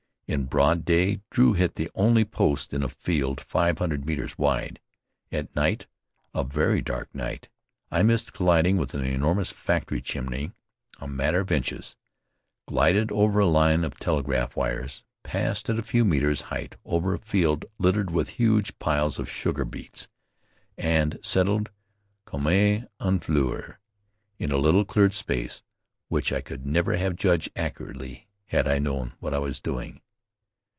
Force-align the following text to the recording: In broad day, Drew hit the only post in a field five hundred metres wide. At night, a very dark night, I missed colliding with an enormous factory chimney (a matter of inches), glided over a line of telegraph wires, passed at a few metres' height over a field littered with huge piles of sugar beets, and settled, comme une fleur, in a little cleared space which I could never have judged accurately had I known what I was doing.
In 0.33 0.45
broad 0.45 0.85
day, 0.85 1.19
Drew 1.29 1.51
hit 1.55 1.75
the 1.75 1.91
only 1.93 2.23
post 2.23 2.73
in 2.73 2.83
a 2.83 2.87
field 2.87 3.41
five 3.41 3.79
hundred 3.79 4.05
metres 4.05 4.37
wide. 4.37 4.79
At 5.29 5.53
night, 5.57 5.87
a 6.33 6.45
very 6.45 6.79
dark 6.81 7.13
night, 7.13 7.49
I 7.91 8.01
missed 8.03 8.31
colliding 8.31 8.77
with 8.77 8.93
an 8.93 9.03
enormous 9.03 9.51
factory 9.51 9.99
chimney 9.99 10.53
(a 11.01 11.05
matter 11.05 11.41
of 11.41 11.51
inches), 11.51 11.97
glided 12.65 13.11
over 13.11 13.39
a 13.41 13.45
line 13.45 13.83
of 13.83 13.99
telegraph 13.99 14.55
wires, 14.55 15.03
passed 15.23 15.69
at 15.69 15.77
a 15.77 15.83
few 15.83 16.05
metres' 16.05 16.43
height 16.43 16.77
over 16.85 17.13
a 17.13 17.19
field 17.19 17.65
littered 17.77 18.09
with 18.09 18.29
huge 18.29 18.79
piles 18.79 19.19
of 19.19 19.29
sugar 19.29 19.65
beets, 19.65 20.07
and 20.77 21.19
settled, 21.21 21.71
comme 22.23 22.47
une 22.47 23.19
fleur, 23.19 23.79
in 24.39 24.49
a 24.49 24.57
little 24.57 24.85
cleared 24.85 25.13
space 25.13 25.61
which 26.07 26.31
I 26.31 26.39
could 26.39 26.65
never 26.65 26.95
have 26.95 27.17
judged 27.17 27.51
accurately 27.57 28.29
had 28.45 28.65
I 28.65 28.79
known 28.79 29.11
what 29.19 29.33
I 29.33 29.37
was 29.39 29.59
doing. 29.59 29.99